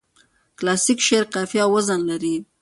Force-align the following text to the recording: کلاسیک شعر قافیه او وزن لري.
کلاسیک 0.57 0.99
شعر 1.07 1.23
قافیه 1.33 1.63
او 1.65 1.71
وزن 1.75 1.99
لري. 2.09 2.35